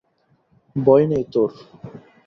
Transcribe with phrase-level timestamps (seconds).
[0.75, 1.49] ভয় নেই তোর।